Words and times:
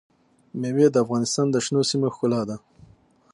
مېوې 0.59 0.87
د 0.91 0.95
افغانستان 1.03 1.47
د 1.51 1.55
شنو 1.65 1.81
سیمو 1.89 2.07
ښکلا 2.15 2.41
ده. 2.49 2.57